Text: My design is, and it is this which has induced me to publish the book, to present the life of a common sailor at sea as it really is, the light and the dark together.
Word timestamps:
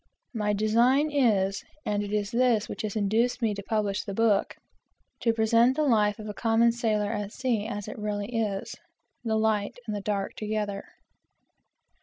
My 0.33 0.53
design 0.53 1.11
is, 1.11 1.63
and 1.85 2.01
it 2.01 2.11
is 2.11 2.31
this 2.31 2.67
which 2.67 2.81
has 2.81 2.95
induced 2.95 3.39
me 3.39 3.53
to 3.53 3.61
publish 3.61 4.03
the 4.03 4.15
book, 4.15 4.55
to 5.19 5.31
present 5.31 5.75
the 5.75 5.83
life 5.85 6.17
of 6.17 6.27
a 6.27 6.33
common 6.33 6.71
sailor 6.71 7.11
at 7.11 7.31
sea 7.33 7.67
as 7.67 7.87
it 7.87 7.99
really 7.99 8.35
is, 8.35 8.73
the 9.23 9.35
light 9.37 9.77
and 9.85 9.95
the 9.95 10.01
dark 10.01 10.33
together. 10.35 10.85